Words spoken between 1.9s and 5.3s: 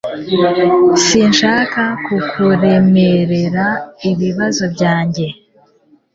kukuremerera ibibazo byanjye.